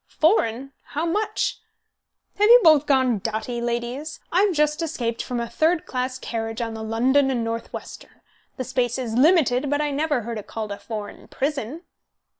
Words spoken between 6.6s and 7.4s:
the London